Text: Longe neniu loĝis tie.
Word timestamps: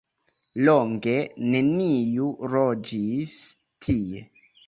Longe 0.67 1.17
neniu 1.55 2.31
loĝis 2.55 3.37
tie. 3.87 4.27